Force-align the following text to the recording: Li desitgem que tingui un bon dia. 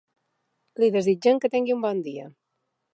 Li 0.83 0.89
desitgem 0.97 1.43
que 1.45 1.53
tingui 1.57 1.79
un 1.79 1.87
bon 1.87 2.05
dia. 2.11 2.29